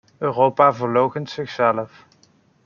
Europa 0.19 0.71
verloochent 0.73 1.29
zichzelf. 1.29 2.05